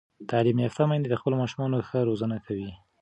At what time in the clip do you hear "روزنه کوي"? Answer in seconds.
2.09-2.71